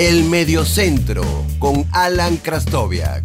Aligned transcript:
El 0.00 0.30
Mediocentro 0.30 1.22
con 1.58 1.84
Alan 1.92 2.36
Krastoviak. 2.36 3.24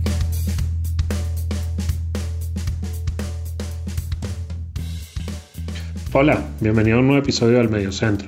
Hola, 6.14 6.44
bienvenido 6.62 6.98
a 6.98 7.02
un 7.02 7.06
nuevo 7.06 7.22
episodio 7.22 7.60
del 7.60 7.70
Mediocentro. 7.70 8.28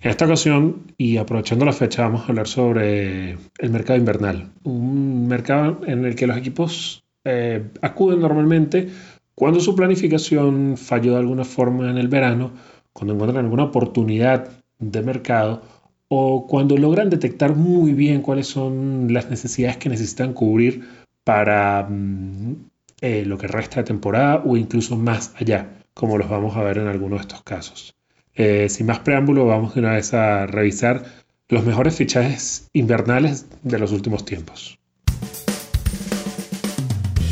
En 0.00 0.10
esta 0.12 0.26
ocasión, 0.26 0.92
y 0.96 1.16
aprovechando 1.16 1.64
la 1.64 1.72
fecha, 1.72 2.02
vamos 2.02 2.20
a 2.20 2.26
hablar 2.28 2.46
sobre 2.46 3.32
el 3.32 3.70
mercado 3.70 3.98
invernal. 3.98 4.52
Un 4.62 5.26
mercado 5.26 5.80
en 5.88 6.04
el 6.04 6.14
que 6.14 6.28
los 6.28 6.36
equipos 6.36 7.02
eh, 7.24 7.64
acuden 7.82 8.20
normalmente 8.20 8.90
cuando 9.34 9.58
su 9.58 9.74
planificación 9.74 10.76
falló 10.76 11.14
de 11.14 11.18
alguna 11.18 11.44
forma 11.44 11.90
en 11.90 11.98
el 11.98 12.06
verano, 12.06 12.52
cuando 12.92 13.14
encuentran 13.14 13.44
alguna 13.44 13.64
oportunidad 13.64 14.52
de 14.78 15.02
mercado 15.02 15.62
o 16.08 16.46
cuando 16.46 16.76
logran 16.76 17.10
detectar 17.10 17.54
muy 17.54 17.92
bien 17.92 18.22
cuáles 18.22 18.46
son 18.46 19.12
las 19.12 19.28
necesidades 19.30 19.76
que 19.76 19.88
necesitan 19.88 20.32
cubrir 20.32 20.88
para 21.24 21.86
mm, 21.88 22.54
eh, 23.00 23.24
lo 23.26 23.38
que 23.38 23.48
resta 23.48 23.80
de 23.80 23.84
temporada 23.84 24.42
o 24.44 24.56
incluso 24.56 24.96
más 24.96 25.32
allá, 25.36 25.68
como 25.94 26.18
los 26.18 26.28
vamos 26.28 26.56
a 26.56 26.62
ver 26.62 26.78
en 26.78 26.86
algunos 26.86 27.18
de 27.18 27.22
estos 27.22 27.42
casos. 27.42 27.94
Eh, 28.34 28.68
sin 28.68 28.86
más 28.86 29.00
preámbulo, 29.00 29.46
vamos 29.46 29.74
de 29.74 29.80
una 29.80 29.92
vez 29.92 30.14
a 30.14 30.46
revisar 30.46 31.04
los 31.48 31.64
mejores 31.64 31.96
fichajes 31.96 32.68
invernales 32.72 33.46
de 33.62 33.78
los 33.78 33.92
últimos 33.92 34.24
tiempos. 34.24 34.78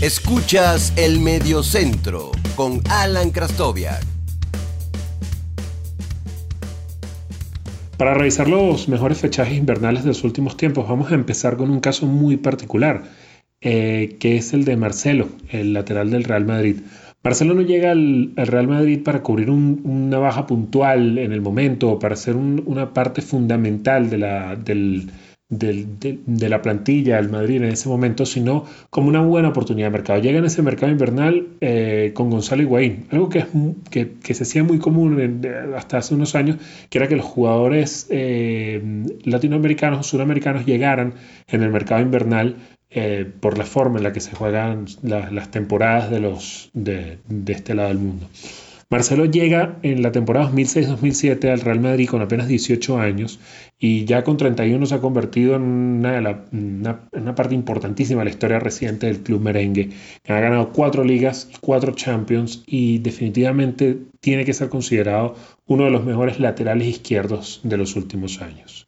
Escuchas 0.01 0.93
el 0.97 1.21
Mediocentro 1.21 2.31
con 2.57 2.83
Alan 2.91 3.31
Krastoviak. 3.31 4.14
Para 7.97 8.15
revisar 8.15 8.49
los 8.49 8.89
mejores 8.89 9.21
fichajes 9.21 9.57
invernales 9.57 10.03
de 10.03 10.09
los 10.09 10.25
últimos 10.25 10.57
tiempos, 10.57 10.89
vamos 10.89 11.13
a 11.13 11.15
empezar 11.15 11.57
con 11.57 11.71
un 11.71 11.79
caso 11.79 12.07
muy 12.07 12.37
particular, 12.37 13.05
eh, 13.61 14.17
que 14.19 14.37
es 14.37 14.53
el 14.53 14.65
de 14.65 14.77
Marcelo, 14.77 15.29
el 15.51 15.73
lateral 15.73 16.11
del 16.11 16.25
Real 16.25 16.45
Madrid. 16.45 16.79
Marcelo 17.23 17.55
no 17.55 17.63
llega 17.63 17.93
al, 17.93 18.33
Real 18.37 18.67
Madrid 18.67 19.03
para 19.03 19.23
cubrir 19.23 19.49
una 19.49 20.19
baja 20.19 20.47
puntual 20.47 21.19
en 21.19 21.33
el 21.33 21.41
momento 21.41 21.93
o 21.93 21.99
para 22.01 22.17
ser 22.17 22.35
una 22.37 22.93
parte 22.93 23.23
fundamental 23.23 24.11
de 24.11 24.19
la, 24.19 24.57
del, 24.57 25.11
de, 25.49 26.49
la 26.49 26.63
plantilla 26.63 27.17
del 27.17 27.29
Madrid 27.29 27.57
en 27.57 27.65
ese 27.65 27.89
momento, 27.89 28.27
sino 28.27 28.65
como 28.91 29.09
una 29.09 29.21
buena 29.21 29.49
oportunidad 29.49 29.89
de 29.89 29.91
mercado. 29.93 30.21
Llega 30.21 30.39
en 30.39 30.45
ese 30.45 30.63
mercado 30.63 30.91
invernal 30.91 31.49
eh, 31.61 32.13
con 32.15 32.31
Gonzalo 32.31 32.63
Higuaín, 32.63 33.07
algo 33.11 33.29
que, 33.29 33.41
es, 33.41 33.47
que, 34.23 34.35
se 34.35 34.43
hacía 34.45 34.65
muy 34.65 34.79
común 34.79 35.43
hasta 35.77 35.99
hace 35.99 36.15
unos 36.15 36.35
años, 36.35 36.57
que 36.89 36.99
era 36.99 37.09
que 37.09 37.17
los 37.17 37.27
jugadores 37.27 38.07
eh, 38.11 38.83
latinoamericanos 39.25 40.01
o 40.01 40.03
sudamericanos 40.03 40.67
llegaran 40.67 41.15
en 41.49 41.63
el 41.63 41.71
mercado 41.71 42.03
invernal 42.03 42.57
eh, 42.91 43.31
por 43.41 43.59
la 43.59 43.65
forma 43.65 43.99
en 43.99 44.05
la 44.05 44.13
que 44.13 44.21
se 44.21 44.35
juegan 44.35 44.87
las 45.03 45.51
temporadas 45.51 46.11
de, 46.11 46.21
los, 46.21 46.71
de 46.75 47.19
este 47.49 47.75
lado 47.75 47.89
del 47.89 47.99
mundo. 47.99 48.29
Marcelo 48.95 49.25
llega 49.25 49.81
en 49.83 50.03
la 50.03 50.13
temporada 50.13 50.53
2006-2007 50.53 51.51
al 51.51 51.63
Real 51.63 51.81
Madrid 51.81 52.09
con 52.09 52.23
apenas 52.23 52.47
18 52.47 53.01
años 53.01 53.41
y 53.77 54.05
ya 54.05 54.23
con 54.23 54.37
31 54.37 54.87
se 54.87 54.95
ha 54.95 55.01
convertido 55.01 55.57
en 55.57 55.63
una, 55.63 57.35
parte 57.35 57.57
importantísima 57.57 58.21
de 58.21 58.27
la 58.27 58.31
historia 58.31 58.61
reciente 58.61 59.07
del 59.07 59.25
club 59.25 59.41
merengue. 59.41 59.91
Ha 60.29 60.39
ganado 60.39 60.71
cuatro 60.73 61.03
ligas 61.03 61.49
y 61.53 61.57
cuatro 61.61 61.91
champions 61.97 62.63
y 62.69 62.99
definitivamente 62.99 63.99
tiene 64.21 64.45
que 64.45 64.55
ser 64.55 64.69
considerado 64.69 65.35
uno 65.67 65.87
de 65.87 65.91
los 65.91 66.05
mejores 66.05 66.39
laterales 66.39 66.87
izquierdos 66.87 67.63
de 67.65 67.77
los 67.77 67.97
últimos 67.97 68.41
años. 68.43 68.87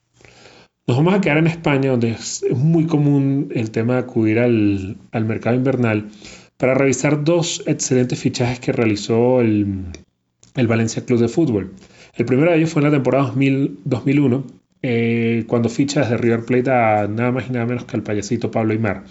Nos 0.86 0.98
vamos 0.98 1.14
a 1.14 1.20
quedar 1.20 1.38
en 1.38 1.48
España, 1.48 1.90
donde 1.90 2.10
es 2.10 2.44
muy 2.54 2.86
común 2.86 3.48
el 3.56 3.72
tema 3.72 3.94
de 3.94 4.00
acudir 4.02 4.38
al, 4.38 4.98
al 5.10 5.24
mercado 5.24 5.56
invernal 5.56 6.10
para 6.56 6.74
revisar 6.74 7.24
dos 7.24 7.62
excelentes 7.66 8.18
fichajes 8.18 8.60
que 8.60 8.72
realizó 8.72 9.40
el, 9.40 9.86
Valencia 10.54 11.04
Club 11.04 11.20
de 11.20 11.28
Fútbol. 11.28 11.72
El 12.14 12.24
primero 12.24 12.50
de 12.50 12.58
ellos 12.58 12.70
fue 12.70 12.80
en 12.80 12.88
la 12.88 12.94
temporada 12.94 13.32
2001, 13.84 14.44
eh, 14.82 15.44
cuando 15.46 15.68
ficha 15.68 16.00
desde 16.00 16.16
River 16.16 16.44
Plate 16.44 16.70
a 16.70 17.08
nada 17.08 17.32
más 17.32 17.48
y 17.48 17.52
nada 17.52 17.66
menos 17.66 17.84
que 17.84 17.96
al 17.96 18.02
payasito 18.02 18.50
Pablo 18.50 18.72
Aymar. 18.72 19.04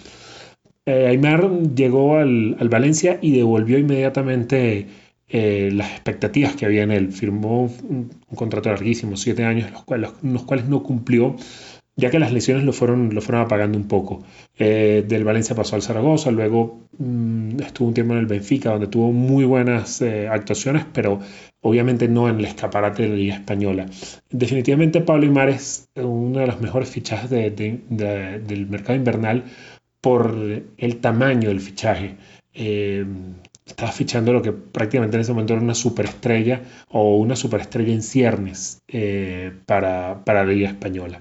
Eh, 0.86 1.06
Aymar 1.08 1.50
llegó 1.74 2.16
al, 2.16 2.56
Valencia 2.68 3.18
y 3.20 3.36
devolvió 3.36 3.78
inmediatamente 3.78 4.86
eh, 5.28 5.70
las 5.72 5.90
expectativas 5.90 6.56
que 6.56 6.66
había 6.66 6.82
en 6.82 6.90
él. 6.90 7.12
Firmó 7.12 7.64
un, 7.88 8.10
contrato 8.34 8.70
larguísimo, 8.70 9.16
siete 9.16 9.44
años, 9.44 9.70
los 9.70 9.84
cuales, 9.84 10.10
los 10.22 10.42
cuales 10.44 10.66
no 10.66 10.82
cumplió 10.82 11.36
ya 11.96 12.10
que 12.10 12.18
las 12.18 12.32
lesiones 12.32 12.64
lo 12.64 12.72
fueron, 12.74 13.14
lo 13.14 13.22
fueron 13.22 13.42
apagando 13.42 13.78
un 13.78 13.88
poco. 13.88 14.22
Eh, 14.58 15.04
del 15.08 15.24
Valencia 15.24 15.56
pasó 15.56 15.76
al 15.76 15.82
Zaragoza, 15.82 16.30
luego 16.30 16.88
mm, 16.98 17.60
estuvo 17.60 17.88
un 17.88 17.94
tiempo 17.94 18.12
en 18.12 18.20
el 18.20 18.26
Benfica, 18.26 18.70
donde 18.70 18.86
tuvo 18.88 19.12
muy 19.12 19.44
buenas 19.44 20.02
eh, 20.02 20.28
actuaciones, 20.28 20.84
pero 20.92 21.20
obviamente 21.62 22.06
no 22.06 22.28
en 22.28 22.38
el 22.38 22.44
escaparate 22.44 23.04
de 23.04 23.08
la 23.08 23.14
Liga 23.16 23.34
Española. 23.36 23.86
Definitivamente 24.30 25.00
Pablo 25.00 25.24
Imar 25.24 25.48
es 25.48 25.88
uno 25.96 26.40
de 26.40 26.46
los 26.46 26.60
mejores 26.60 26.90
fichajes 26.90 27.30
del 27.30 28.66
mercado 28.68 28.94
invernal 28.94 29.44
por 30.02 30.36
el 30.76 30.96
tamaño 30.98 31.48
del 31.48 31.60
fichaje. 31.60 32.16
Eh, 32.52 33.06
estaba 33.64 33.90
fichando 33.90 34.32
lo 34.32 34.42
que 34.42 34.52
prácticamente 34.52 35.16
en 35.16 35.22
ese 35.22 35.32
momento 35.32 35.54
era 35.54 35.62
una 35.62 35.74
superestrella 35.74 36.60
o 36.90 37.16
una 37.16 37.34
superestrella 37.34 37.92
en 37.92 38.02
ciernes 38.02 38.80
para, 39.66 40.22
para 40.24 40.44
la 40.44 40.52
Liga 40.52 40.68
Española. 40.68 41.20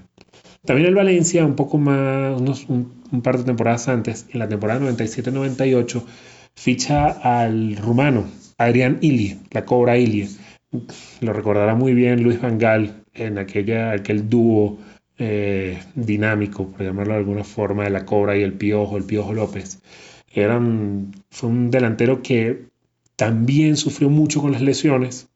También 0.65 0.87
el 0.87 0.95
Valencia, 0.95 1.45
un 1.45 1.55
poco 1.55 1.77
más, 1.77 2.39
unos, 2.39 2.65
un, 2.67 3.21
par 3.21 3.37
de 3.37 3.43
temporadas 3.43 3.87
antes, 3.87 4.25
en 4.31 4.39
la 4.39 4.47
temporada 4.47 4.79
97-98, 4.81 6.03
ficha 6.55 7.07
al 7.07 7.75
rumano 7.77 8.25
Adrián 8.57 8.97
Ilie, 9.01 9.37
la 9.51 9.65
Cobra 9.65 9.97
Ilie. 9.97 10.27
Lo 11.21 11.33
recordará 11.33 11.75
muy 11.75 11.93
bien 11.93 12.23
Luis 12.23 12.41
Van 12.41 12.57
Gaal 12.57 13.03
en 13.13 13.37
aquella, 13.37 13.91
aquel 13.91 14.29
dúo 14.29 14.79
eh, 15.17 15.79
dinámico, 15.95 16.71
por 16.71 16.83
llamarlo 16.83 17.13
de 17.13 17.19
alguna 17.19 17.43
forma, 17.43 17.83
de 17.83 17.91
la 17.91 18.05
Cobra 18.05 18.37
y 18.37 18.43
el 18.43 18.53
Piojo, 18.53 18.97
el 18.97 19.03
Piojo 19.03 19.33
López. 19.33 19.81
Eran, 20.33 21.13
fue 21.29 21.49
un 21.49 21.71
delantero 21.71 22.21
que 22.21 22.65
también 23.15 23.77
sufrió 23.77 24.09
mucho 24.09 24.41
con 24.41 24.51
las 24.51 24.61
lesiones, 24.61 25.29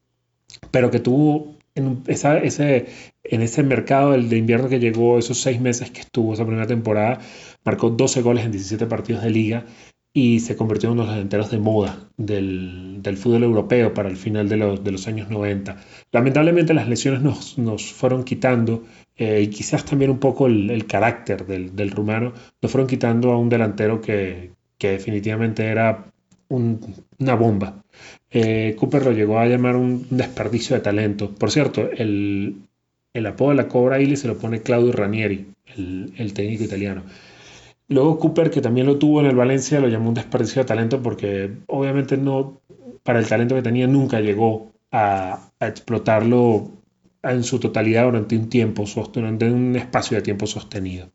pero 0.72 0.92
que 0.92 1.00
tuvo 1.00 1.56
en, 1.76 2.04
ese, 2.08 2.88
en 3.30 3.42
ese 3.42 3.62
mercado 3.64 4.12
de 4.12 4.38
invierno 4.38 4.70
que 4.70 4.80
llegó, 4.80 5.20
esos 5.20 5.40
seis 5.40 5.62
meses 5.62 5.92
que 5.92 6.02
estuvo 6.02 6.34
esa 6.34 6.46
primera 6.46 6.66
temporada, 6.66 7.20
marcó 7.64 7.92
12 7.92 8.22
goles 8.24 8.44
en 8.46 8.52
17 8.52 8.88
partidos 8.88 9.22
de 9.22 9.30
liga 9.30 9.66
y 10.12 10.40
se 10.40 10.56
convirtió 10.56 10.90
en 10.90 10.94
uno 10.94 11.04
de 11.04 11.08
los 11.08 11.16
delanteros 11.16 11.52
de 11.52 11.60
moda 11.60 12.10
del, 12.18 13.18
fútbol 13.18 13.44
europeo 13.44 13.94
para 13.94 14.10
el 14.10 14.18
final 14.18 14.50
de 14.50 14.58
los, 14.58 15.08
años 15.08 15.30
90. 15.30 15.78
Lamentablemente 16.12 16.74
las 16.74 16.90
lesiones 16.90 17.22
nos, 17.22 17.94
fueron 17.94 18.24
quitando 18.24 18.84
eh, 19.16 19.42
y 19.44 19.48
quizás 19.48 19.86
también 19.86 20.10
un 20.10 20.20
poco 20.20 20.48
el, 20.48 20.86
carácter 20.88 21.46
del, 21.46 21.92
rumano, 21.92 22.34
nos 22.62 22.72
fueron 22.72 22.88
quitando 22.88 23.32
a 23.32 23.38
un 23.38 23.50
delantero 23.50 24.02
que, 24.02 24.52
definitivamente 24.80 25.66
era 25.66 26.06
una 26.48 27.36
bomba. 27.36 27.84
Eh, 28.32 28.76
Cooper 28.80 29.06
lo 29.06 29.12
llegó 29.12 29.38
a 29.38 29.46
llamar 29.46 29.76
un 29.76 30.08
desperdicio 30.10 30.76
de 30.76 30.82
talento. 30.82 31.36
Por 31.36 31.52
cierto, 31.52 31.90
el, 31.92 32.69
apodo 33.14 33.50
de 33.50 33.56
la 33.56 33.68
Cobra 33.68 34.00
Ili 34.00 34.16
se 34.16 34.28
lo 34.28 34.38
pone 34.38 34.62
Claudio 34.62 34.92
Ranieri, 34.92 35.48
el, 35.76 36.34
técnico 36.34 36.64
italiano. 36.64 37.04
Luego 37.88 38.20
Cooper, 38.20 38.52
que 38.52 38.62
también 38.62 38.86
lo 38.86 38.98
tuvo 38.98 39.20
en 39.20 39.28
el 39.28 39.36
Valencia, 39.36 39.80
lo 39.80 39.88
llamó 39.88 40.10
un 40.10 40.16
desperdicio 40.16 40.62
de 40.62 40.68
talento 40.68 41.02
porque 41.02 41.52
obviamente 41.68 42.18
no, 42.18 42.62
para 43.04 43.20
el 43.20 43.28
talento 43.28 43.56
que 43.56 43.64
tenía, 43.64 43.88
nunca 43.88 44.20
llegó 44.20 44.72
a, 44.92 45.52
explotarlo 45.60 46.72
en 47.24 47.44
su 47.44 47.60
totalidad 47.60 48.06
durante 48.06 48.38
un 48.38 48.50
tiempo, 48.50 48.86
durante 49.12 49.50
un 49.50 49.76
espacio 49.76 50.18
de 50.18 50.24
tiempo 50.24 50.48
sostenido. 50.48 51.10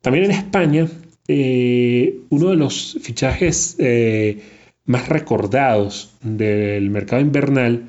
También 0.00 0.24
en 0.24 0.30
España, 0.32 0.88
eh, 1.28 2.20
uno 2.30 2.50
de 2.50 2.56
los 2.56 2.98
fichajes 3.02 3.76
eh, 3.78 4.42
más 4.86 5.08
recordados 5.08 6.14
del 6.22 6.90
mercado 6.90 7.22
invernal 7.22 7.84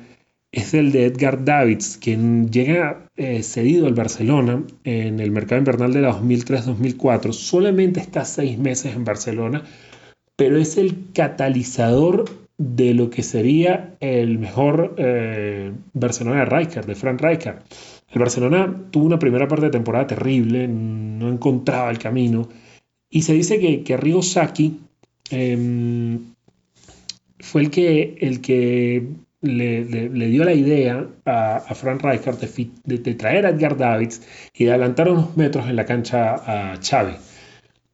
es 0.52 0.74
el 0.74 0.92
de 0.92 1.06
Edgar 1.06 1.44
Davids, 1.44 1.98
quien 2.00 2.50
llega 2.50 3.08
eh, 3.16 3.42
cedido 3.42 3.86
al 3.86 3.94
Barcelona 3.94 4.62
en 4.84 5.18
el 5.18 5.30
mercado 5.30 5.58
invernal 5.58 5.94
de 5.94 6.02
la 6.02 6.12
2003-2004. 6.12 7.32
Solamente 7.32 8.00
está 8.00 8.26
seis 8.26 8.58
meses 8.58 8.94
en 8.94 9.04
Barcelona, 9.04 9.64
pero 10.36 10.58
es 10.58 10.76
el 10.76 11.10
catalizador 11.14 12.26
de 12.58 12.92
lo 12.92 13.08
que 13.08 13.22
sería 13.22 13.96
el 14.00 14.38
mejor 14.38 14.94
eh, 14.98 15.72
Barcelona 15.94 16.40
de 16.40 16.44
Rijkaard, 16.44 16.86
de 16.86 16.94
Frank 16.94 17.22
Rijkaard. 17.22 17.62
El 18.12 18.20
Barcelona 18.20 18.88
tuvo 18.90 19.06
una 19.06 19.18
primera 19.18 19.48
parte 19.48 19.66
de 19.66 19.70
temporada 19.70 20.06
terrible, 20.06 20.68
no 20.68 21.30
encontraba 21.30 21.90
el 21.90 21.98
camino, 21.98 22.48
y 23.08 23.22
se 23.22 23.32
dice 23.32 23.58
que, 23.58 23.82
que 23.82 24.22
Saki 24.22 24.80
em, 25.30 26.18
fue 27.38 27.62
el 27.62 27.70
que, 27.70 28.16
el 28.20 28.42
que 28.42 29.06
le, 29.42 29.84
dio 30.08 30.44
la 30.44 30.54
idea 30.54 31.06
a, 31.24 31.56
a 31.56 31.74
Frank 31.74 32.02
Rijkaard 32.02 32.38
de, 32.38 33.14
traer 33.14 33.46
a 33.46 33.50
Edgar 33.50 33.76
Davids 33.76 34.22
y 34.54 34.64
de 34.64 34.70
adelantar 34.70 35.08
unos 35.08 35.36
metros 35.36 35.68
en 35.68 35.76
la 35.76 35.84
cancha 35.84 36.34
a 36.34 36.76
Xavi. 36.76 37.14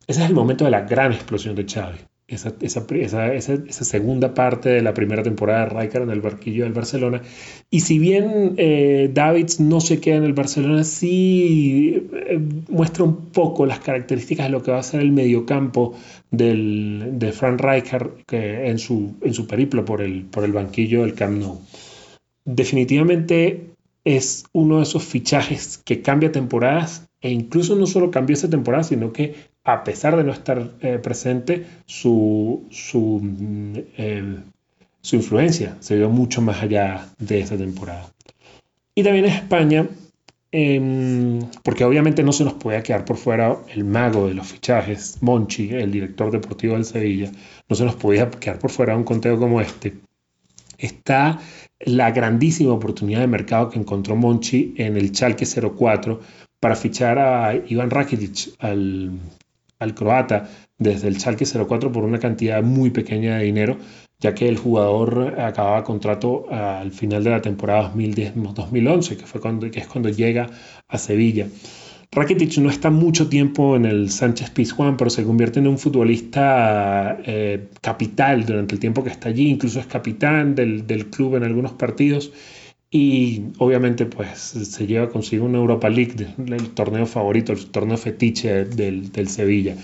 Ese 0.07 0.23
es 0.23 0.29
el 0.29 0.35
momento 0.35 0.65
de 0.65 0.71
la 0.71 0.83
gran 0.83 1.13
explosión 1.13 1.55
de 1.55 1.65
Xavi 1.65 1.99
esa, 2.29 2.55
esa, 2.61 3.33
esa, 3.33 3.85
segunda 3.85 4.35
parte 4.35 4.69
de 4.69 4.83
la 4.83 4.93
primera 4.93 5.23
temporada 5.23 5.65
de 5.65 5.81
Rijkaard 5.81 6.05
en 6.05 6.11
el 6.11 6.21
barquillo 6.21 6.65
del 6.65 6.75
Barcelona. 6.75 7.23
Y 7.71 7.81
si 7.81 7.99
bien 7.99 8.55
eh, 8.59 9.11
Davids 9.13 9.61
no 9.61 9.81
se 9.81 9.99
queda 9.99 10.17
en 10.17 10.25
el 10.25 10.35
Barcelona, 10.35 10.85
sí 10.85 12.07
eh, 12.13 12.39
muestra 12.69 13.05
un 13.05 13.31
poco 13.31 13.65
las 13.65 13.81
características 13.81 14.47
de 14.47 14.51
lo 14.51 14.63
que 14.63 14.71
va 14.71 14.79
a 14.79 14.83
ser 14.83 15.01
el 15.01 15.11
mediocampo 15.11 15.95
del, 16.31 17.13
de 17.15 17.33
Frank 17.33 17.63
Rijkaard 17.63 18.11
en, 18.31 18.79
su, 18.79 19.15
en 19.23 19.33
su 19.33 19.47
periplo 19.47 19.87
por 19.87 20.03
el, 20.03 20.25
por 20.25 20.45
el 20.45 20.53
banquillo 20.53 21.03
del 21.03 21.15
Camp 21.15 21.41
Nou. 21.41 21.61
Definitivamente 22.45 23.71
es 24.05 24.45
uno 24.53 24.77
de 24.77 24.83
esos 24.83 25.03
fichajes 25.03 25.79
que 25.79 26.03
cambia 26.03 26.31
temporadas 26.31 27.09
e 27.21 27.31
incluso 27.31 27.75
no 27.75 27.87
solo 27.87 28.11
cambió 28.11 28.35
esa 28.35 28.49
temporada, 28.51 28.85
sino 28.85 29.13
que 29.13 29.35
a 29.69 29.85
pesar 29.85 30.17
de 30.17 30.25
no 30.25 30.33
estar 30.33 30.77
eh, 30.81 30.99
presente, 30.99 31.67
su, 31.85 32.67
su, 32.71 33.21
mm, 33.23 33.75
su, 35.03 35.17
influencia 35.17 35.77
se 35.81 35.95
vio 35.95 36.09
mucho 36.09 36.41
más 36.41 36.63
allá 36.63 37.07
de 37.19 37.41
esta 37.41 37.59
temporada. 37.59 38.11
Y 38.95 39.03
también 39.03 39.27
en 39.27 39.33
España, 39.33 39.87
em, 40.53 41.41
porque 41.63 41.85
obviamente 41.85 42.23
no 42.23 42.33
se 42.33 42.45
nos 42.45 42.55
puede 42.55 42.83
quedar 42.83 43.05
por 43.05 43.19
fuera 43.19 43.59
el 43.69 43.85
mago 43.85 44.27
de 44.29 44.33
los 44.33 44.47
fichajes, 44.47 45.19
Monchi, 45.21 45.69
el 45.75 45.93
director 45.93 46.31
deportivo 46.31 46.73
del 46.73 46.87
Sevilla, 46.87 47.31
no 47.69 47.77
se 47.77 47.85
nos 47.85 47.97
podía 47.97 48.31
quedar 48.31 48.59
por 48.59 48.71
fuera 48.71 48.97
un 48.97 49.05
conteo 49.05 49.39
como 49.39 49.61
este. 49.61 49.99
Está 50.79 51.41
la 51.81 52.11
grandísima 52.11 52.73
oportunidad 52.73 53.21
de 53.21 53.27
mercado 53.27 53.69
que 53.69 53.79
encontró 53.79 54.17
Monchi 54.17 54.73
en 54.79 54.97
el 54.97 55.13
Chalque 55.13 55.45
04 55.45 56.21
para 56.59 56.75
fichar 56.75 57.19
a 57.19 57.55
Iván 57.55 57.91
Rakitic, 57.91 58.55
al 58.61 59.13
al 59.79 59.95
croata 59.95 60.49
desde 60.79 61.09
el 61.09 61.19
Schalke 61.19 61.45
04 61.45 61.93
por 61.93 62.05
una 62.05 62.19
cantidad 62.19 62.63
muy 62.63 62.91
pequeña 62.91 63.39
de 63.39 63.45
dinero, 63.45 63.79
ya 64.21 64.35
que 64.35 64.49
el 64.49 64.57
jugador 64.57 65.41
acababa 65.41 65.85
contrato 65.85 66.47
al 66.51 66.93
final 66.93 67.25
de 67.25 67.31
la 67.31 67.43
temporada 67.43 67.93
2010-2011, 67.95 69.09
que, 69.17 69.71
que 69.71 69.81
es 69.81 69.87
cuando 69.87 70.09
llega 70.09 70.49
a 70.89 70.99
Sevilla. 70.99 71.47
Rakitic 72.11 72.57
no 72.59 72.71
está 72.71 72.91
mucho 72.91 73.29
tiempo 73.29 73.77
en 73.77 73.85
el 73.85 74.11
Sánchez 74.11 74.51
Pizjuán, 74.51 74.97
pero 74.97 75.11
se 75.11 75.25
convierte 75.25 75.59
en 75.59 75.67
un 75.67 75.79
futbolista 75.79 77.19
eh, 77.25 77.69
capital 77.83 78.47
durante 78.47 78.75
el 78.75 78.81
tiempo 78.81 79.05
que 79.05 79.11
está 79.11 79.29
allí, 79.29 79.51
incluso 79.51 79.79
es 79.79 79.87
capitán 79.87 80.55
del, 80.55 80.87
del 80.87 81.11
club 81.11 81.37
en 81.37 81.45
algunos 81.45 81.73
partidos 81.73 82.33
y 82.91 83.45
obviamente 83.59 84.07
pues 84.07 84.39
se 84.39 84.87
lleva 84.87 85.11
consigo 85.11 85.45
una 85.45 85.59
Europa 85.59 85.89
League, 85.89 86.27
el 86.39 86.71
torneo 86.71 87.07
favorito, 87.07 87.53
el 87.53 87.67
torneo 87.67 87.97
fetiche 87.97 88.65
del, 88.65 89.13
del 89.13 89.29
Sevilla. 89.29 89.77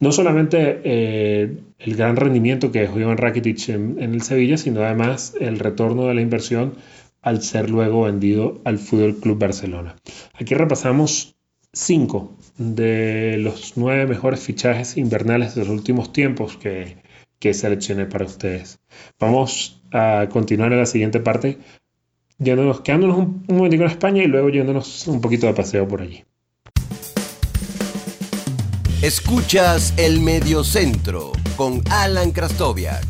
No 0.00 0.12
solamente 0.12 0.80
eh, 0.84 1.58
el 1.78 1.94
gran 1.94 2.16
rendimiento 2.16 2.72
que 2.72 2.80
dejó 2.80 2.98
Iván 2.98 3.18
Rakitic 3.18 3.68
en, 3.68 3.98
el 3.98 4.22
Sevilla, 4.22 4.56
sino 4.56 4.82
además 4.82 5.34
el 5.38 5.58
retorno 5.58 6.06
de 6.06 6.14
la 6.14 6.22
inversión 6.22 6.74
al 7.20 7.42
ser 7.42 7.68
luego 7.68 8.02
vendido 8.02 8.62
al 8.64 8.78
Fútbol 8.78 9.16
Club 9.16 9.38
Barcelona. 9.38 9.96
Aquí 10.32 10.54
repasamos 10.54 11.36
cinco 11.72 12.34
de 12.56 13.36
los 13.38 13.74
nueve 13.76 14.06
mejores 14.06 14.40
fichajes 14.40 14.96
invernales 14.96 15.54
de 15.54 15.66
los 15.66 15.68
últimos 15.68 16.14
tiempos 16.14 16.56
que, 16.56 16.96
que 17.38 17.52
seleccioné 17.52 18.06
para 18.06 18.24
ustedes. 18.24 18.80
Vamos 19.18 19.82
a 19.92 20.28
continuar 20.30 20.72
en 20.72 20.78
la 20.78 20.86
siguiente 20.86 21.20
parte 21.20 21.58
yéndonos, 22.40 22.80
quedándonos 22.80 23.18
un, 23.18 23.44
un 23.46 23.56
momentico 23.56 23.84
en 23.84 23.90
España 23.90 24.22
y 24.24 24.26
luego 24.26 24.48
yéndonos 24.48 25.06
un 25.06 25.20
poquito 25.20 25.46
de 25.46 25.54
paseo 25.54 25.86
por 25.86 26.02
allí. 26.02 26.24
Escuchas 29.02 29.94
el 29.96 30.20
Mediocentro 30.20 31.32
con 31.56 31.80
Alan 31.90 32.32
Krastoviak. 32.32 33.04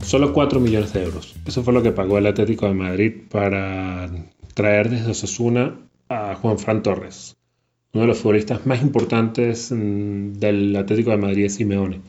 Solo 0.00 0.32
4 0.32 0.60
millones 0.60 0.92
de 0.92 1.04
euros. 1.04 1.34
Eso 1.46 1.62
fue 1.62 1.72
lo 1.72 1.82
que 1.82 1.92
pagó 1.92 2.18
el 2.18 2.26
Atlético 2.26 2.66
de 2.66 2.74
Madrid 2.74 3.12
para 3.30 4.10
traer 4.54 4.90
desde 4.90 5.10
Osasuna 5.10 5.78
a 6.08 6.34
Juan 6.34 6.58
Fran 6.58 6.82
Torres, 6.82 7.36
uno 7.92 8.02
de 8.02 8.08
los 8.08 8.18
futbolistas 8.18 8.66
más 8.66 8.82
importantes 8.82 9.72
mm, 9.72 10.34
del 10.34 10.76
Atlético 10.76 11.10
de 11.10 11.16
Madrid, 11.16 11.48
Simeone. 11.48 12.00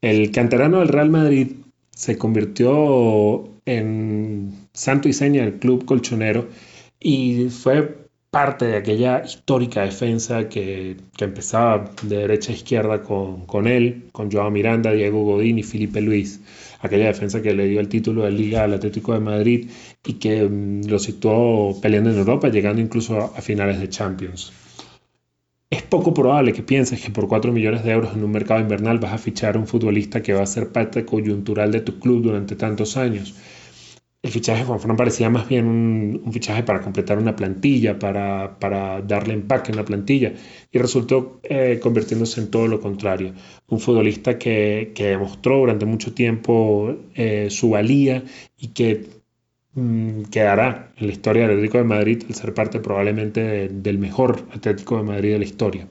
El 0.00 0.30
canterano 0.30 0.80
del 0.80 0.88
Real 0.88 1.10
Madrid 1.10 1.48
se 1.96 2.18
convirtió 2.18 3.48
en 3.64 4.68
santo 4.74 5.08
y 5.08 5.14
seña 5.14 5.42
del 5.42 5.58
club 5.58 5.86
colchonero 5.86 6.46
y 7.00 7.48
fue 7.48 8.06
parte 8.30 8.66
de 8.66 8.76
aquella 8.76 9.22
histórica 9.24 9.80
defensa 9.80 10.46
que, 10.46 10.98
empezaba 11.18 11.90
de 12.02 12.18
derecha 12.18 12.52
a 12.52 12.54
izquierda 12.54 13.02
con, 13.02 13.46
con, 13.46 13.66
él, 13.66 14.10
con 14.12 14.30
Joao 14.30 14.50
Miranda, 14.50 14.92
Diego 14.92 15.24
Godín 15.24 15.58
y 15.58 15.62
Felipe 15.62 16.02
Luis. 16.02 16.40
Aquella 16.80 17.06
defensa 17.06 17.40
que 17.40 17.54
le 17.54 17.66
dio 17.66 17.80
el 17.80 17.88
título 17.88 18.24
de 18.24 18.30
Liga 18.30 18.64
al 18.64 18.74
Atlético 18.74 19.14
de 19.14 19.20
Madrid 19.20 19.70
y 20.04 20.14
que 20.14 20.44
mm, 20.46 20.82
lo 20.88 20.98
situó 20.98 21.80
peleando 21.80 22.10
en 22.10 22.18
Europa, 22.18 22.48
llegando 22.48 22.82
incluso 22.82 23.18
a 23.18 23.40
finales 23.40 23.80
de 23.80 23.88
Champions. 23.88 24.52
Es 25.68 25.82
poco 25.82 26.14
probable 26.14 26.52
que 26.52 26.62
pienses 26.62 27.00
que 27.02 27.10
por 27.10 27.26
4 27.26 27.52
millones 27.52 27.82
de 27.82 27.90
euros 27.90 28.14
en 28.14 28.22
un 28.22 28.30
mercado 28.30 28.60
invernal 28.60 29.00
vas 29.00 29.12
a 29.12 29.18
fichar 29.18 29.56
a 29.56 29.58
un 29.58 29.66
futbolista 29.66 30.22
que 30.22 30.32
va 30.32 30.42
a 30.42 30.46
ser 30.46 30.70
parte 30.70 31.04
coyuntural 31.04 31.72
de 31.72 31.80
tu 31.80 31.98
club 31.98 32.22
durante 32.22 32.54
tantos 32.54 32.96
años. 32.96 33.34
El 34.22 34.30
fichaje 34.32 34.64
de 34.64 34.66
Juan 34.66 34.96
parecía 34.96 35.30
más 35.30 35.48
bien 35.48 35.66
un, 35.66 36.32
fichaje 36.32 36.62
para 36.64 36.80
completar 36.80 37.18
una 37.18 37.36
plantilla, 37.36 37.98
para, 37.98 38.56
darle 39.06 39.34
empaque 39.34 39.70
en 39.70 39.76
la 39.76 39.84
plantilla, 39.84 40.34
y 40.72 40.78
resultó 40.78 41.40
eh, 41.44 41.78
convirtiéndose 41.80 42.40
en 42.40 42.50
todo 42.50 42.66
lo 42.66 42.80
contrario. 42.80 43.34
Un 43.68 43.78
futbolista 43.78 44.38
que, 44.38 44.92
demostró 44.96 45.58
durante 45.58 45.86
mucho 45.86 46.12
tiempo 46.12 46.96
eh, 47.14 47.48
su 47.50 47.70
valía 47.70 48.24
y 48.56 48.68
que 48.68 49.15
quedará 50.30 50.92
en 50.96 51.06
la 51.06 51.12
historia 51.12 51.42
del 51.42 51.56
Atlético 51.56 51.78
de 51.78 51.84
Madrid 51.84 52.22
al 52.28 52.34
ser 52.34 52.54
parte 52.54 52.80
probablemente 52.80 53.68
del 53.68 53.98
mejor 53.98 54.46
Atlético 54.52 54.96
de 54.96 55.02
Madrid 55.02 55.32
de 55.32 55.38
la 55.38 55.44
historia. 55.44 55.88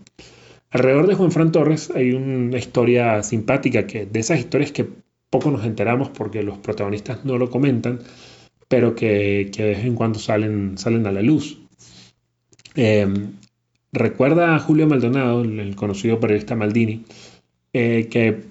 Alrededor 0.72 1.08
de 1.08 1.14
Juan 1.14 1.32
Fran 1.32 1.52
Torres 1.52 1.92
hay 1.94 2.12
una 2.14 2.58
historia 2.58 3.22
simpática, 3.22 3.86
que, 3.86 4.06
de 4.08 4.20
esas 4.20 4.40
historias 4.40 4.72
que 4.72 4.88
poco 5.30 5.52
nos 5.52 5.66
enteramos 5.66 6.10
porque 6.10 6.42
los 6.42 6.58
protagonistas 6.58 7.24
no 7.26 7.38
lo 7.38 7.50
comentan, 7.50 8.00
pero 8.68 8.96
que, 8.96 9.52
de 9.56 9.64
vez 9.64 9.86
en 9.86 9.96
cuando 9.96 10.18
salen, 10.18 10.78
salen 10.78 11.06
a 11.06 11.12
la 11.12 11.22
luz. 11.22 11.60
Em, 12.74 13.34
recuerda 13.92 14.56
a 14.56 14.60
Julio 14.60 14.88
Maldonado, 14.88 15.44
el 15.44 15.76
conocido 15.76 16.20
periodista 16.20 16.56
Maldini, 16.56 17.06
eh, 17.72 18.08
que 18.10 18.42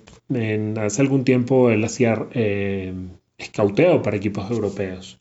hace 0.81 1.03
algún 1.03 1.25
tiempo 1.25 1.71
él 1.71 1.85
hacía 1.85 2.27
eh, 2.33 2.95
escauteo 3.37 4.03
para 4.03 4.17
equipos 4.17 4.51
europeos. 4.51 5.19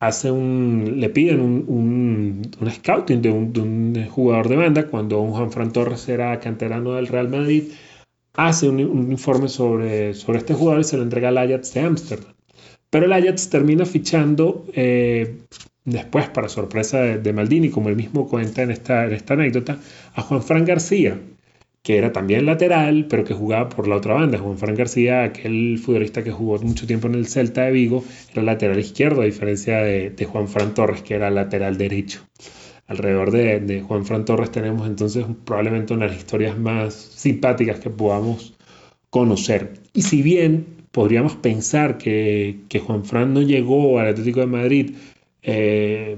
Hace 0.00 0.30
un, 0.30 0.96
le 0.98 1.08
piden 1.08 1.40
un, 1.40 2.42
un, 2.60 2.70
scouting 2.70 3.22
de 3.22 3.30
un, 3.30 4.06
jugador 4.08 4.48
de 4.48 4.56
banda 4.56 4.86
cuando 4.88 5.20
un 5.20 5.30
Juan 5.32 5.50
Fran 5.50 5.72
Torres 5.72 6.08
era 6.08 6.38
canterano 6.40 6.94
del 6.94 7.06
Real 7.06 7.28
Madrid. 7.28 7.72
Hace 8.34 8.68
un, 8.68 8.80
informe 8.80 9.48
sobre, 9.48 10.14
sobre 10.14 10.38
este 10.38 10.54
jugador 10.54 10.80
y 10.80 10.84
se 10.84 10.96
lo 10.96 11.04
entrega 11.04 11.28
al 11.28 11.38
Ajax 11.38 11.74
de 11.74 11.80
Ámsterdam. 11.80 12.34
Pero 12.90 13.06
el 13.06 13.12
Ajax 13.12 13.48
termina 13.48 13.86
fichando 13.86 14.66
eh, 14.74 15.38
después, 15.84 16.28
para 16.28 16.48
sorpresa 16.48 17.00
de, 17.00 17.18
de, 17.18 17.32
Maldini, 17.32 17.70
como 17.70 17.88
él 17.88 17.96
mismo 17.96 18.28
cuenta 18.28 18.62
en 18.62 18.70
esta, 18.70 19.06
en 19.06 19.12
esta 19.12 19.34
anécdota, 19.34 19.78
a 20.14 20.22
Juan 20.22 20.42
Fran 20.42 20.64
García, 20.64 21.18
que 21.84 21.98
era 21.98 22.12
también 22.12 22.46
lateral, 22.46 23.06
pero 23.10 23.24
que 23.24 23.34
jugaba 23.34 23.68
por 23.68 23.86
la 23.86 23.96
otra 23.96 24.14
banda. 24.14 24.38
Juan 24.38 24.56
Fran 24.56 24.74
García, 24.74 25.22
aquel 25.24 25.78
futbolista 25.78 26.24
que 26.24 26.32
jugó 26.32 26.58
mucho 26.60 26.86
tiempo 26.86 27.08
en 27.08 27.14
el 27.14 27.26
Celta 27.26 27.64
de 27.66 27.72
Vigo, 27.72 28.02
era 28.32 28.42
lateral 28.42 28.78
izquierdo, 28.78 29.20
a 29.20 29.26
diferencia 29.26 29.80
de, 29.82 30.24
Juan 30.24 30.48
Fran 30.48 30.72
Torres, 30.72 31.02
que 31.02 31.14
era 31.14 31.30
lateral 31.30 31.76
derecho. 31.76 32.26
Alrededor 32.86 33.30
de, 33.32 33.84
Juan 33.86 34.06
Fran 34.06 34.24
Torres 34.24 34.50
tenemos 34.50 34.86
entonces 34.86 35.26
probablemente 35.44 35.92
una 35.92 36.06
de 36.06 36.12
las 36.12 36.20
historias 36.20 36.58
más 36.58 36.94
simpáticas 36.94 37.80
que 37.80 37.90
podamos 37.90 38.54
conocer. 39.10 39.74
Y 39.92 40.02
si 40.02 40.22
bien 40.22 40.64
podríamos 40.90 41.36
pensar 41.36 41.98
que, 41.98 42.60
que 42.70 42.80
Juan 42.80 43.04
Fran 43.04 43.34
no 43.34 43.42
llegó 43.42 43.98
al 43.98 44.08
Atlético 44.08 44.40
de 44.40 44.46
Madrid 44.46 44.94
eh, 45.42 46.16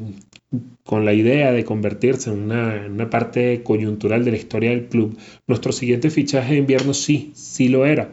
con 0.84 1.04
la 1.04 1.12
idea 1.12 1.52
de 1.52 1.64
convertirse 1.64 2.30
en 2.30 2.50
una, 2.50 3.10
parte 3.10 3.62
coyuntural 3.62 4.24
de 4.24 4.30
la 4.30 4.36
historia 4.36 4.70
del 4.70 4.86
club, 4.86 5.16
nuestro 5.46 5.72
siguiente 5.72 6.10
fichaje 6.10 6.52
de 6.52 6.60
invierno 6.60 6.94
sí, 6.94 7.32
sí 7.34 7.68
lo 7.68 7.84
era, 7.84 8.12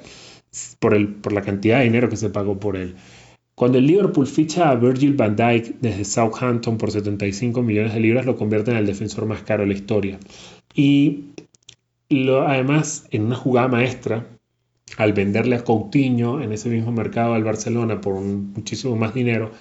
por, 0.80 0.94
el, 0.94 1.08
por 1.08 1.34
la 1.34 1.42
cantidad 1.42 1.80
de 1.80 1.86
dinero 1.86 2.10
que 2.10 2.18
se 2.18 2.30
pagó 2.30 2.60
por 2.60 2.76
él. 2.76 2.96
Cuando 3.56 3.78
el 3.78 3.86
Liverpool 3.86 4.26
ficha 4.26 4.72
a 4.72 4.76
Virgil 4.76 5.14
van 5.14 5.36
Dijk 5.36 5.80
desde 5.80 6.06
Southampton 6.06 6.78
por 6.78 6.92
75 6.92 7.62
millones 7.62 7.94
de 7.94 8.00
libras, 8.00 8.26
lo 8.26 8.36
convierte 8.36 8.72
en 8.72 8.78
el 8.78 8.88
defensor 8.88 9.28
más 9.28 9.44
caro 9.44 9.62
de 9.62 9.68
la 9.68 9.76
historia. 9.76 10.20
Y 10.74 11.26
lo, 12.10 12.48
además, 12.48 13.08
en 13.12 13.26
una 13.26 13.36
jugada 13.36 13.68
maestra, 13.68 14.26
al 14.98 15.14
venderle 15.14 15.56
a 15.56 15.64
Coutinho 15.64 16.42
en 16.42 16.52
ese 16.52 16.70
mismo 16.70 16.92
mercado 16.92 17.34
al 17.34 17.44
Barcelona 17.44 18.02
por 18.02 18.16
muchísimo 18.16 18.96
más 18.96 19.14
dinero 19.14 19.52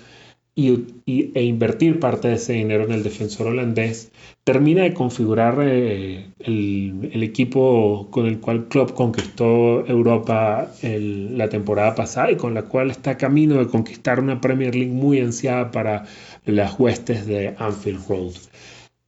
y, 0.55 1.33
e 1.35 1.45
invertir 1.45 1.99
parte 1.99 2.29
de 2.29 2.35
ese 2.35 2.53
dinero 2.53 2.85
en 2.85 2.93
el 2.93 3.03
defensor 3.03 3.49
holandés, 3.49 4.13
termina 4.45 4.83
de 4.83 4.93
configurar 4.93 5.59
eh, 5.63 6.27
el, 6.41 7.23
equipo 7.23 8.09
con 8.11 8.27
el 8.27 8.41
cual 8.41 8.69
Klopp 8.69 8.93
conquistó 8.93 9.87
Europa 9.87 10.71
la 10.83 11.49
temporada 11.49 11.95
pasada 11.95 12.33
y 12.33 12.37
con 12.37 12.55
la 12.55 12.63
cual 12.63 12.91
está 12.91 13.17
camino 13.17 13.57
de 13.57 13.69
conquistar 13.69 14.21
una 14.21 14.41
Premier 14.41 14.75
League 14.75 14.93
muy 14.93 15.21
ansiada 15.21 15.71
para 15.71 16.05
las 16.45 16.79
huestes 16.79 17.27
de 17.27 17.55
Anfield 17.59 18.07
Road. 18.09 18.33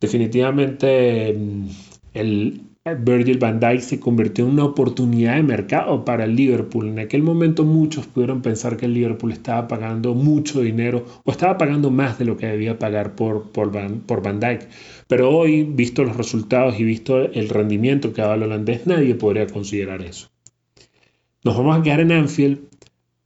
Definitivamente 0.01 1.33
mm, 1.33 1.69
el, 2.15 2.63
Virgil 2.87 3.39
van 3.39 3.61
Dijk 3.61 3.81
se 3.81 3.99
convirtió 3.99 4.45
en 4.45 4.51
una 4.51 4.65
oportunidad 4.67 5.37
de 5.37 5.43
mercado 5.43 6.05
para 6.05 6.25
el 6.25 6.37
Liverpool. 6.37 6.89
En 6.89 6.99
aquel 6.99 7.23
momento 7.23 7.65
muchos 7.65 8.07
pudieron 8.07 8.43
pensar 8.43 8.77
que 8.77 8.85
el 8.85 8.93
Liverpool 8.93 9.33
estaba 9.33 9.67
pagando 9.69 10.15
mucho 10.15 10.61
dinero 10.61 11.07
o 11.25 11.31
estaba 11.31 11.57
pagando 11.57 11.91
más 11.91 12.19
de 12.19 12.27
lo 12.27 12.37
que 12.37 12.47
debía 12.47 12.79
pagar 12.79 13.15
por, 13.15 13.53
por, 13.53 13.73
Van, 13.73 14.01
por 14.01 14.23
Van 14.23 14.39
Dijk. 14.39 14.69
Pero 15.09 15.31
hoy, 15.31 15.63
visto 15.63 16.05
los 16.05 16.19
resultados 16.19 16.79
y 16.79 16.85
visto 16.85 17.21
el 17.21 17.49
rendimiento 17.49 18.13
que 18.13 18.21
daba 18.21 18.35
el 18.35 18.43
holandés, 18.43 18.87
nadie 18.87 19.15
podría 19.15 19.47
considerar 19.47 20.03
eso. 20.03 20.29
Nos 21.43 21.57
vamos 21.57 21.79
a 21.79 21.83
quedar 21.83 22.01
en 22.01 22.13
Anfield 22.13 22.69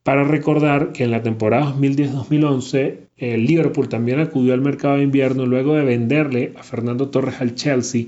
para 0.04 0.22
recordar 0.22 0.92
que 0.92 1.02
en 1.02 1.10
la 1.10 1.24
temporada 1.24 1.74
2010-2011 1.74 2.94
el 3.16 3.44
Liverpool 3.44 3.88
también 3.88 4.20
acudió 4.20 4.54
al 4.54 4.60
mercado 4.60 4.98
de 4.98 5.02
invierno 5.02 5.46
luego 5.46 5.74
de 5.74 5.82
venderle 5.82 6.52
a 6.56 6.62
Fernando 6.62 7.08
Torres 7.08 7.40
al 7.40 7.56
Chelsea 7.56 8.06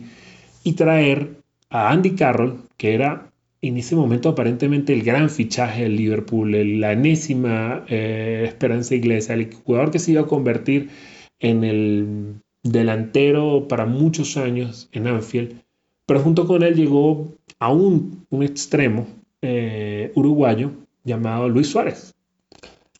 y 0.62 0.74
traer 0.74 1.39
a 1.70 1.90
Andy 1.90 2.10
Carroll, 2.10 2.64
que 2.76 2.94
era 2.94 3.30
en 3.62 3.76
ese 3.76 3.94
momento 3.94 4.30
aparentemente 4.30 4.92
el 4.92 5.02
gran 5.02 5.28
fichaje 5.30 5.82
del 5.82 5.96
Liverpool, 5.96 6.80
la 6.80 6.92
enésima 6.92 7.84
eh, 7.88 8.44
esperanza 8.46 8.94
inglesa, 8.94 9.34
el 9.34 9.52
jugador 9.52 9.90
que 9.90 9.98
se 9.98 10.12
iba 10.12 10.22
a 10.22 10.26
convertir 10.26 10.90
en 11.38 11.64
el 11.64 12.34
delantero 12.62 13.68
para 13.68 13.86
muchos 13.86 14.36
años 14.36 14.88
en 14.92 15.06
Anfield, 15.06 15.62
pero 16.06 16.20
junto 16.20 16.46
con 16.46 16.62
él 16.62 16.74
llegó 16.74 17.34
a 17.58 17.70
un, 17.70 18.26
extremo 18.40 19.06
eh, 19.42 20.10
uruguayo 20.14 20.72
llamado 21.04 21.48
Luis 21.48 21.68
Suárez, 21.68 22.14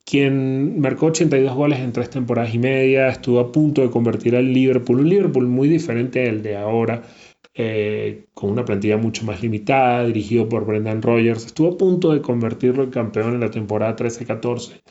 quien 0.05 0.79
marcó 0.79 1.07
82 1.07 1.55
goles 1.55 1.79
en 1.79 1.91
tres 1.91 2.09
temporadas 2.09 2.53
y 2.53 2.59
media, 2.59 3.09
estuvo 3.09 3.39
a 3.39 3.51
punto 3.51 3.81
de 3.81 3.89
convertir 3.89 4.35
al 4.35 4.51
Liverpool, 4.53 4.99
un 4.99 5.09
Liverpool 5.09 5.47
muy 5.47 5.67
diferente 5.67 6.27
al 6.27 6.43
de 6.43 6.57
ahora, 6.57 7.03
eh, 7.53 8.25
con 8.33 8.49
una 8.49 8.63
plantilla 8.63 8.97
mucho 8.97 9.25
más 9.25 9.41
limitada, 9.41 10.05
dirigido 10.05 10.47
por 10.47 10.65
Brendan 10.65 11.01
Rogers, 11.01 11.45
estuvo 11.45 11.69
a 11.69 11.77
punto 11.77 12.13
de 12.13 12.21
convertirlo 12.21 12.83
en 12.83 12.91
campeón 12.91 13.33
en 13.35 13.41
la 13.41 13.51
temporada 13.51 13.95
13-14. 13.95 14.81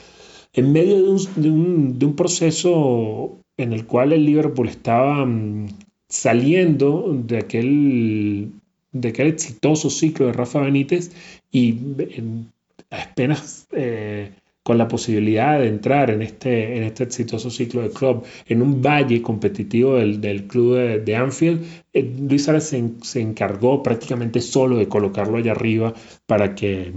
En 0.53 0.73
medio 0.73 0.97
de 1.37 1.51
un, 1.51 2.15
proceso 2.17 3.39
en 3.57 3.73
el 3.73 3.87
cual 3.87 4.13
el 4.13 4.27
Liverpool 4.27 4.69
estaba 4.69 5.25
mm, 5.25 5.69
saliendo 6.09 7.15
de 7.15 7.39
aquel, 7.39 8.53
de 8.93 9.09
aquel 9.09 9.29
exitoso 9.29 9.89
ciclo 9.91 10.27
de 10.27 10.33
Rafa 10.33 10.61
Benítez 10.61 11.13
y 11.51 11.79
apenas 12.91 13.69
eh, 13.73 14.33
con 14.63 14.77
la 14.77 14.89
posibilidad 14.89 15.59
de 15.59 15.69
entrar 15.69 16.11
en 16.11 16.23
este, 16.23 16.77
en 16.77 16.83
este 16.83 17.05
exitoso 17.05 17.51
ciclo 17.51 17.83
de 17.83 17.91
club, 17.91 18.25
en 18.47 18.63
un 18.63 18.83
valle 18.83 19.23
competitivo 19.23 19.97
del, 19.97 20.47
club 20.47 20.77
de, 21.03 21.17
Anfield, 21.17 21.65
eh, 21.93 22.15
Luis 22.21 22.45
Suárez 22.45 22.75
se, 23.03 23.21
encargó 23.21 23.83
prácticamente 23.83 24.41
solo 24.41 24.77
de 24.77 24.89
colocarlo 24.89 25.39
allá 25.39 25.53
arriba 25.53 25.95
para 26.27 26.55
que, 26.55 26.93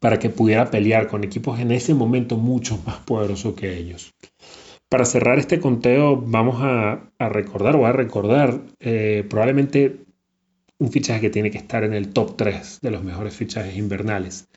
para 0.00 0.18
que 0.18 0.30
pudiera 0.30 0.70
pelear 0.70 1.06
con 1.06 1.22
equipos 1.24 1.60
en 1.60 1.70
ese 1.70 1.94
momento 1.94 2.36
mucho 2.36 2.80
más 2.84 2.96
poderosos 2.98 3.54
que 3.54 3.76
ellos. 3.76 4.12
Para 4.88 5.04
cerrar 5.06 5.38
este 5.38 5.58
conteo, 5.58 6.20
vamos 6.20 6.56
a, 6.60 7.12
recordar 7.18 7.76
o 7.76 7.86
a 7.86 7.92
recordar 7.92 8.60
eh, 8.78 9.24
probablemente 9.30 10.04
un 10.78 10.90
fichaje 10.90 11.20
que 11.20 11.30
tiene 11.30 11.50
que 11.50 11.58
estar 11.58 11.84
en 11.84 11.94
el 11.94 12.12
top 12.12 12.36
3 12.36 12.80
de 12.82 12.90
los 12.90 13.02
mejores 13.02 13.34
fichajes 13.34 13.76
invernales. 13.76 14.48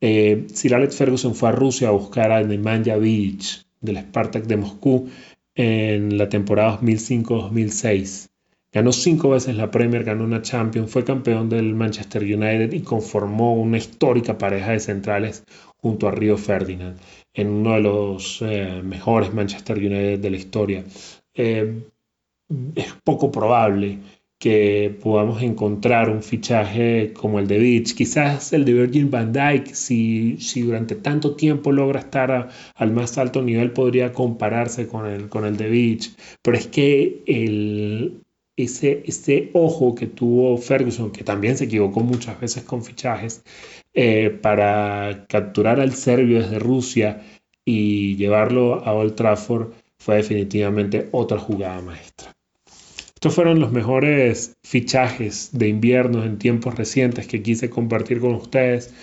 Eh, 0.00 0.46
Ferguson 0.90 1.34
fue 1.34 1.48
a 1.50 1.52
Rusia 1.52 1.88
a 1.88 1.92
buscar 1.92 2.32
a 2.32 2.42
Nemanja 2.42 2.96
Vidic 2.96 3.66
del 3.80 3.98
Spartak 3.98 4.44
de 4.44 4.56
Moscú 4.56 5.08
en 5.54 6.16
la 6.16 6.28
temporada 6.28 6.80
2005-2006. 6.80 8.28
Ganó 8.72 8.92
cinco 8.92 9.30
veces 9.30 9.56
la 9.56 9.70
Premier, 9.70 10.04
ganó 10.04 10.24
una 10.24 10.42
Champions, 10.42 10.90
fue 10.90 11.04
campeón 11.04 11.48
del 11.48 11.74
Manchester 11.74 12.22
United 12.22 12.72
y 12.72 12.80
conformó 12.82 13.54
una 13.54 13.78
histórica 13.78 14.38
pareja 14.38 14.70
de 14.72 14.80
centrales 14.80 15.44
junto 15.76 16.06
a 16.06 16.12
Río 16.12 16.38
Ferdinand 16.38 16.96
en 17.34 17.48
uno 17.48 17.74
de 17.74 17.80
los 17.80 18.42
eh, 18.42 18.80
mejores 18.84 19.34
Manchester 19.34 19.76
United 19.76 20.20
de 20.20 20.30
la 20.30 20.36
historia. 20.36 20.84
Eh, 21.34 21.82
es 22.74 22.92
poco 23.04 23.30
probable 23.30 23.98
que 24.40 24.96
podamos 25.02 25.42
encontrar 25.42 26.08
un 26.08 26.22
fichaje 26.22 27.12
como 27.12 27.38
el 27.38 27.46
de 27.46 27.58
Beach. 27.58 27.94
Quizás 27.94 28.54
el 28.54 28.64
de 28.64 28.72
Virgin 28.72 29.10
Van 29.10 29.32
Dyke, 29.32 29.74
si, 29.74 30.38
si 30.38 30.62
durante 30.62 30.94
tanto 30.96 31.36
tiempo 31.36 31.72
logra 31.72 32.00
estar 32.00 32.48
al 32.74 32.92
más 32.92 33.18
alto 33.18 33.42
nivel, 33.42 33.72
podría 33.72 34.12
compararse 34.12 34.88
con 34.88 35.06
el, 35.06 35.28
con 35.28 35.44
el 35.44 35.58
de 35.58 35.68
Beach. 35.68 36.12
Pero 36.42 36.56
es 36.56 36.66
que 36.68 37.22
el, 37.26 38.22
ese, 38.56 39.02
ese 39.06 39.50
ojo 39.52 39.94
que 39.94 40.06
tuvo 40.06 40.56
Ferguson, 40.56 41.12
que 41.12 41.22
también 41.22 41.58
se 41.58 41.64
equivocó 41.64 42.00
muchas 42.00 42.40
veces 42.40 42.62
con 42.64 42.82
fichajes, 42.82 43.44
eh, 43.92 44.30
para 44.30 45.26
capturar 45.28 45.80
al 45.80 45.92
serbio 45.92 46.40
desde 46.40 46.58
Rusia 46.58 47.22
y 47.66 48.16
llevarlo 48.16 48.82
a 48.86 48.94
Old 48.94 49.16
Trafford, 49.16 49.74
fue 49.98 50.16
definitivamente 50.16 51.10
otra 51.12 51.38
jugada 51.38 51.82
maestra. 51.82 52.34
Estos 53.20 53.34
fueron 53.34 53.60
los 53.60 53.70
mejores 53.70 54.56
fichajes 54.64 55.50
de 55.52 55.68
invierno 55.68 56.24
en 56.24 56.38
tiempos 56.38 56.74
recientes 56.74 57.26
que 57.26 57.42
quise 57.42 57.68
compartir 57.68 58.18
con 58.18 58.34
ustedes. 58.34 58.94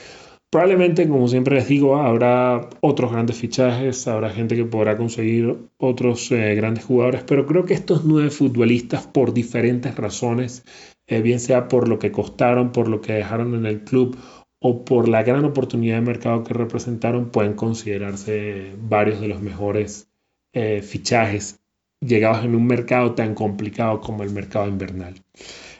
Probablemente, 0.49 1.07
como 1.07 1.27
siempre 1.27 1.53
les 1.53 1.67
digo, 1.67 1.97
habrá 1.97 2.67
otros 2.81 3.11
grandes 3.11 3.37
fichajes, 3.37 4.07
habrá 4.07 4.31
gente 4.31 4.55
que 4.55 4.65
podrá 4.65 4.97
conseguir 4.97 5.55
otros 5.77 6.31
eh, 6.31 6.55
grandes 6.55 6.85
jugadores, 6.85 7.25
pero 7.27 7.45
creo 7.45 7.65
que 7.65 7.75
estos 7.75 8.05
nueve 8.05 8.31
futbolistas, 8.31 9.05
por 9.05 9.35
diferentes 9.35 9.95
razones, 9.95 10.65
eh, 11.05 11.21
bien 11.21 11.39
sea 11.39 11.67
por 11.67 11.87
lo 11.87 11.99
que 11.99 12.11
costaron, 12.11 12.71
por 12.71 12.87
lo 12.87 13.01
que 13.01 13.13
dejaron 13.13 13.53
en 13.53 13.67
el 13.67 13.83
club 13.83 14.17
o 14.57 14.83
por 14.83 15.07
la 15.07 15.21
gran 15.21 15.45
oportunidad 15.45 15.97
de 15.97 16.01
mercado 16.01 16.43
que 16.43 16.55
representaron, 16.55 17.29
pueden 17.29 17.53
considerarse 17.53 18.73
varios 18.81 19.21
de 19.21 19.27
los 19.27 19.43
mejores 19.43 20.09
eh, 20.53 20.81
fichajes 20.81 21.59
llegados 21.99 22.43
en 22.43 22.55
un 22.55 22.65
mercado 22.65 23.13
tan 23.13 23.33
complicado 23.33 24.01
como 24.01 24.23
el 24.23 24.31
mercado 24.31 24.67
invernal. 24.67 25.15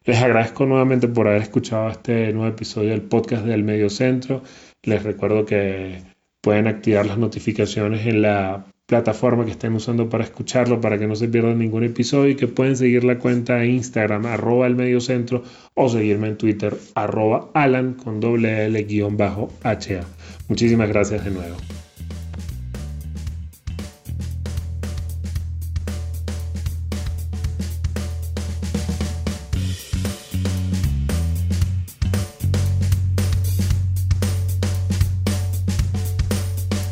Les 0.06 0.22
agradezco 0.22 0.66
nuevamente 0.66 1.08
por 1.08 1.28
haber 1.28 1.42
escuchado 1.42 1.90
este 1.90 2.32
nuevo 2.34 2.48
episodio 2.48 2.92
del 2.92 3.02
podcast 3.02 3.46
del 3.46 3.64
Medio 3.64 3.90
Centro. 3.90 4.42
Les 4.84 5.04
recuerdo 5.04 5.46
que 5.46 6.02
pueden 6.42 6.68
activar 6.68 7.06
las 7.06 7.18
notificaciones 7.18 8.06
en 8.08 8.22
la 8.22 8.66
plataforma 8.86 9.44
que 9.44 9.52
estén 9.52 9.74
usando 9.74 10.10
para 10.10 10.24
escucharlo 10.24 10.80
para 10.80 10.98
que 10.98 11.08
no 11.08 11.16
se 11.16 11.28
pierdan 11.28 11.60
ningún 11.60 11.84
episodio 11.84 12.30
y 12.30 12.36
que 12.36 12.48
pueden 12.48 12.78
seguir 12.78 13.04
la 13.04 13.20
cuenta 13.20 13.56
de 13.56 13.68
Instagram 13.68 14.26
arroba 14.26 14.66
el 14.66 14.76
medio 14.76 15.02
centro 15.02 15.44
o 15.74 15.90
seguirme 15.90 16.30
en 16.30 16.38
Twitter 16.38 16.74
arroba 16.96 17.52
alan 17.54 17.96
con 17.96 18.22
doble 18.22 18.66
L 18.66 18.82
guion 18.84 19.18
bajo 19.18 19.52
HA. 19.64 20.06
Muchísimas 20.48 20.88
gracias 20.88 21.26
de 21.26 21.32
nuevo. 21.32 21.58